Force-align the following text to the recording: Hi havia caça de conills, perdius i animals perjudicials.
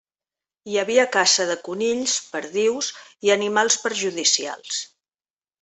Hi 0.71 0.77
havia 0.83 1.03
caça 1.15 1.45
de 1.49 1.57
conills, 1.67 2.15
perdius 2.37 2.91
i 3.29 3.35
animals 3.39 3.81
perjudicials. 3.87 4.85